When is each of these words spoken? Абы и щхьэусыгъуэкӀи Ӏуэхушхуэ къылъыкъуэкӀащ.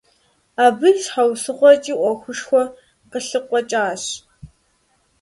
Абы 0.63 0.87
и 0.91 0.93
щхьэусыгъуэкӀи 1.03 1.93
Ӏуэхушхуэ 1.99 2.63
къылъыкъуэкӀащ. 3.11 4.03